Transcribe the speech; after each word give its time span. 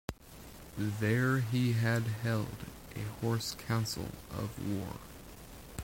There 0.79 1.41
he 1.41 1.73
had 1.73 2.01
held 2.23 2.49
a 2.95 3.01
hoarse 3.21 3.53
council 3.53 4.09
of 4.31 4.49
war. 4.67 4.95